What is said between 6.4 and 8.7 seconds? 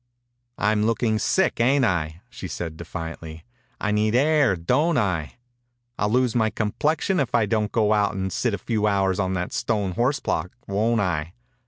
com plexion if I don't go out and sit a